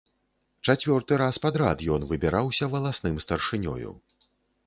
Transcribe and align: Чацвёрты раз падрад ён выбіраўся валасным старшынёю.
Чацвёрты 0.71 1.19
раз 1.21 1.35
падрад 1.43 1.83
ён 1.97 2.01
выбіраўся 2.11 2.71
валасным 2.73 3.19
старшынёю. 3.27 3.91